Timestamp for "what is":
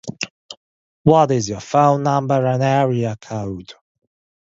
1.03-1.47